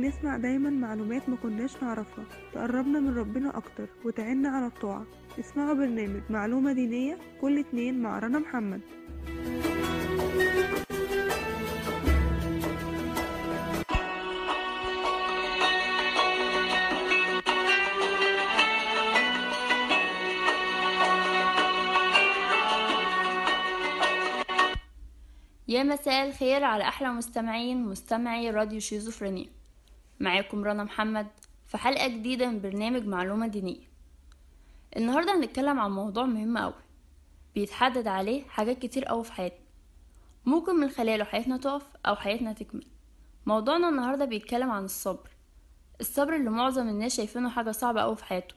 [0.00, 2.24] نسمع دايما معلومات ما كناش نعرفها.
[2.52, 5.06] تقربنا من ربنا أكتر وتعيننا على الطاعة.
[5.40, 8.80] اسمعوا برنامج معلومة دينية كل اتنين مع رنا محمد.
[25.68, 29.50] يا مساء الخير على أحلى مستمعين مستمعي راديو شيزوفرينيا.
[30.20, 31.26] معاكم رنا محمد
[31.66, 33.86] في حلقة جديدة من برنامج معلومة دينية.
[34.96, 36.74] النهاردة هنتكلم عن موضوع مهم أوي.
[37.54, 39.66] بيتحدد عليه حاجات كتير أوي في حياتنا.
[40.44, 42.86] ممكن من خلاله حياتنا تقف أو حياتنا تكمل.
[43.46, 45.30] موضوعنا النهاردة بيتكلم عن الصبر.
[46.00, 48.54] الصبر اللي معظم الناس شايفينه حاجة صعبة أوي في حياته.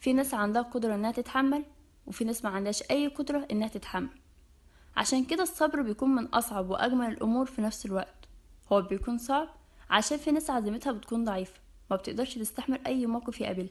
[0.00, 1.64] في ناس عندها قدرة إنها تتحمل
[2.06, 4.23] وفي ناس ما عندهاش أي قدرة إنها تتحمل.
[4.96, 8.28] عشان كده الصبر بيكون من أصعب وأجمل الأمور في نفس الوقت.
[8.72, 9.48] هو بيكون صعب
[9.90, 13.70] عشان في ناس عزيمتها بتكون ضعيفة ما بتقدرش تستحمل أي موقف يقابلها.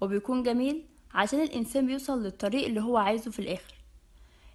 [0.00, 3.74] وبيكون جميل عشان الإنسان بيوصل للطريق اللي هو عايزه في الآخر.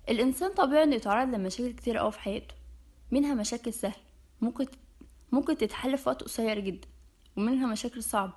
[0.10, 2.56] الإنسان طبيعي إنه يتعرض لمشاكل كتير أوي في حياته
[3.12, 3.96] منها مشاكل سهلة
[4.42, 4.66] ممكن
[5.32, 6.88] ممكن تتحل في وقت قصير جدا
[7.38, 8.34] ومنها مشاكل صعبة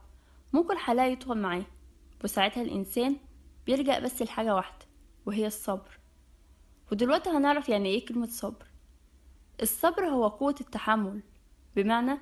[0.52, 1.64] ممكن حلها يطول معاه.
[2.24, 3.16] وساعتها الإنسان
[3.66, 4.84] بيلجأ بس لحاجة واحدة
[5.26, 5.99] وهي الصبر.
[6.92, 8.66] ودلوقتي هنعرف يعني إيه كلمة صبر.
[9.62, 11.20] الصبر هو قوة التحمل
[11.76, 12.18] بمعنى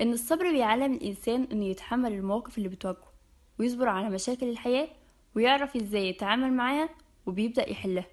[0.00, 3.12] إن الصبر بيعلم الإنسان إنه يتحمل المواقف اللي بتواجهه
[3.58, 4.88] ويصبر على مشاكل الحياة
[5.34, 6.88] ويعرف إزاي يتعامل معاها
[7.26, 8.06] وبيبدأ يحلها.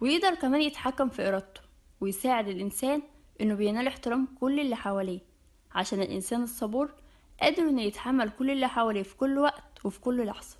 [0.00, 1.60] ويقدر كمان يتحكم في إرادته
[2.00, 3.02] ويساعد الإنسان
[3.40, 5.20] إنه بينال احترام كل اللي حواليه
[5.74, 6.92] عشان الإنسان الصبور
[7.40, 10.56] قادر إنه يتحمل كل اللي حواليه في كل وقت وفي كل لحظة.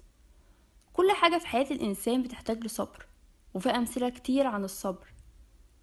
[0.92, 3.06] كل حاجة في حياة الإنسان بتحتاج لصبر.
[3.54, 5.06] وفي أمثلة كتير عن الصبر.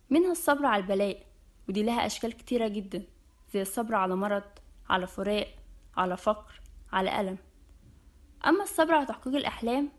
[0.09, 1.25] منها الصبر على البلاء
[1.69, 3.03] ودي لها أشكال كتيرة جدا
[3.53, 4.43] زي الصبر على مرض
[4.89, 5.47] على فراق
[5.97, 7.37] على فقر على ألم.
[8.47, 9.89] أما الصبر على تحقيق الأحلام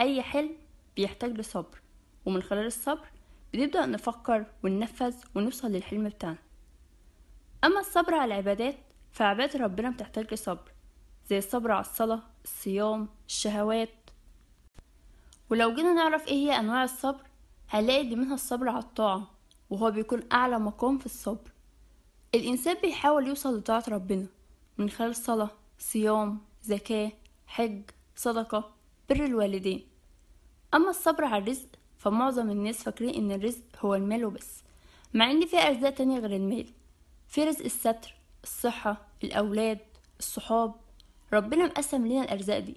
[0.00, 0.56] أي حلم
[0.96, 1.80] بيحتاج لصبر
[2.26, 3.08] ومن خلال الصبر
[3.52, 6.38] بنبدأ نفكر وننفذ ونوصل للحلم بتاعنا.
[7.64, 8.76] أما الصبر على العبادات
[9.12, 10.72] فعبادة ربنا بتحتاج لصبر
[11.26, 14.07] زي الصبر على الصلاة الصيام الشهوات
[15.50, 17.22] ولو جينا نعرف إيه هي انواع الصبر
[17.70, 19.30] هنلاقي اللي منها الصبر على الطاعة
[19.70, 21.50] وهو بيكون أعلى مقام في الصبر.
[22.34, 24.26] الإنسان بيحاول يوصل لطاعة ربنا
[24.78, 27.12] من خلال صلاة صيام زكاة
[27.46, 27.82] حج
[28.16, 28.70] صدقة
[29.10, 29.86] بر الوالدين.
[30.74, 34.62] أما الصبر على الرزق فمعظم الناس فاكرين إن الرزق هو المال وبس
[35.14, 36.66] مع إن في ارزاق تانية غير المال.
[37.28, 38.14] في رزق الستر
[38.44, 39.78] الصحة الأولاد
[40.18, 40.74] الصحاب.
[41.32, 42.76] ربنا مقسم لنا الارزاق دي.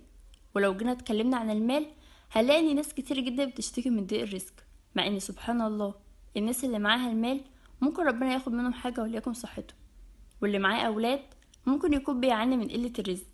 [0.55, 1.85] ولو جينا اتكلمنا عن المال
[2.31, 4.53] هنلاقي ان ناس كتير جدا بتشتكي من ضيق الرزق
[4.95, 5.93] مع إن سبحان الله
[6.37, 7.41] الناس اللي معاها المال
[7.81, 9.73] ممكن ربنا ياخد منهم حاجة وليكن صحته
[10.41, 11.21] واللي معاه أولاد
[11.65, 13.27] ممكن يكون بيعاني من قلة الرزق.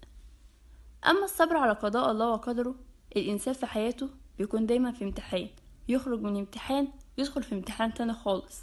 [1.08, 2.76] أما الصبر على قضاء الله وقدره
[3.16, 5.48] الإنسان في حياته بيكون دايما في امتحان
[5.88, 6.88] يخرج من امتحان
[7.18, 8.62] يدخل في امتحان تاني خالص.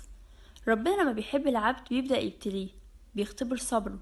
[0.68, 2.68] ربنا لما بيحب العبد بيبدأ يبتليه
[3.14, 3.98] بيختبر صبره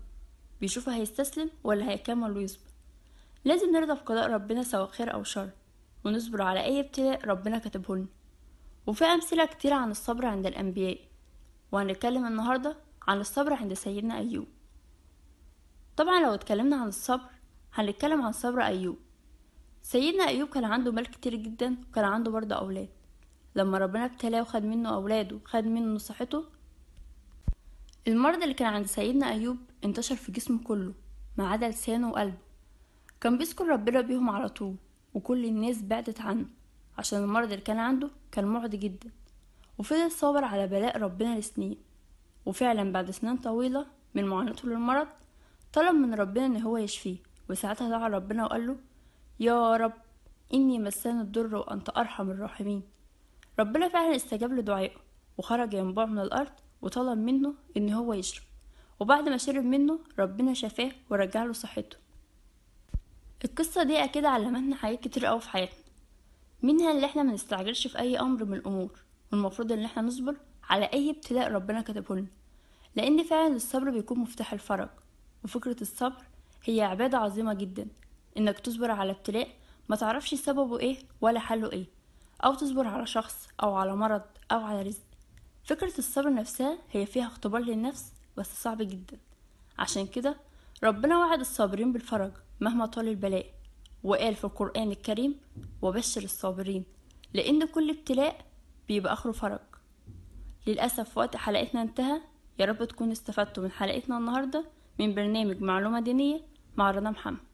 [0.60, 2.70] بيشوف هيستسلم ولا هيكمل ويصبر.
[3.44, 5.50] لازم نرضى بقضاء ربنا سواء خير أو شر.
[6.04, 8.06] ونصبر على أي ابتلاء ربنا كاتبه لنا
[8.86, 10.98] وفي أمثلة كتير عن الصبر عند الأنبياء.
[11.72, 12.76] وهنتكلم النهاردة
[13.08, 14.46] عن الصبر عند سيدنا أيوب.
[15.96, 17.30] طبعا لو اتكلمنا عن الصبر
[17.74, 18.98] هنتكلم عن صبر أيوب.
[19.82, 22.88] سيدنا أيوب كان عنده مال كتير جدا وكان عنده برضه أولاد.
[23.54, 26.44] لما ربنا ابتلاه وخد منه أولاده وخد منه صحته
[28.08, 30.94] المرض اللي كان عند سيدنا أيوب انتشر في جسمه كله
[31.38, 32.38] ما عدا لسانه وقلبه.
[33.20, 34.76] كان بيذكر ربنا بيهم على طول.
[35.14, 36.46] وكل الناس بعدت عنه
[36.98, 39.10] عشان المرض اللي كان عنده كان معدي جدا.
[39.78, 41.76] وفضل صابر على بلاء ربنا لسنين.
[42.46, 45.06] وفعلا بعد سنين طويلة من معاناته للمرض
[45.72, 47.16] طلب من ربنا إن هو يشفيه.
[47.50, 48.76] وساعتها دعا ربنا وقال له
[49.40, 49.92] يا رب
[50.54, 52.82] إني مساني الضر وأنت أرحم الراحمين.
[53.58, 54.90] ربنا فعلا استجاب لدعائه
[55.38, 58.44] وخرج ينبوع من الأرض وطلب منه إن هو يشرب.
[59.00, 61.96] وبعد ما شرب منه ربنا شفاه ورجع له صحته.
[63.44, 65.82] القصة دي أكيد علمتنا حاجات كتير أوي في حياتنا.
[66.62, 68.98] منها اللي إحنا منستعجلش في أي أمر من الأمور؟
[69.32, 72.26] والمفروض إن إحنا نصبر على أي ابتلاء ربنا كتبهولنا
[72.96, 74.88] لأن فعلا الصبر بيكون مفتاح الفرج
[75.44, 76.24] وفكرة الصبر
[76.64, 77.86] هي عبادة عظيمة جدا.
[78.36, 79.48] إنك تصبر على ابتلاء
[79.88, 81.86] ما تعرفش سببه إيه ولا حله إيه.
[82.44, 84.22] أو تصبر على شخص أو على مرض
[84.52, 85.02] أو على رزق.
[85.64, 89.18] فكرة الصبر نفسها هي فيها اختبار للنفس بس صعب جدا.
[89.78, 90.36] عشان كده
[90.84, 92.32] ربنا وعد الصابرين بالفرج.
[92.62, 93.46] مهما طال البلاء
[94.02, 95.40] وقال في القرآن الكريم
[95.82, 96.84] وبشر الصابرين
[97.34, 98.46] لأن كل ابتلاء
[98.88, 99.60] بيبقى آخره فرج.
[100.66, 102.20] للأسف وقت حلقتنا انتهى.
[102.58, 104.64] يا رب تكونوا استفدتوا من حلقتنا النهاردة
[104.98, 106.40] من برنامج معلومة دينية
[106.76, 107.51] مع رنا محمد.